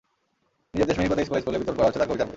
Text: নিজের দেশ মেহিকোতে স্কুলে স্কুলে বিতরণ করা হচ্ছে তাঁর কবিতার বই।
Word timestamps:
নিজের 0.73 0.87
দেশ 0.89 0.97
মেহিকোতে 0.99 1.23
স্কুলে 1.27 1.41
স্কুলে 1.41 1.59
বিতরণ 1.61 1.77
করা 1.77 1.87
হচ্ছে 1.87 1.99
তাঁর 1.99 2.09
কবিতার 2.09 2.25
বই। 2.25 2.29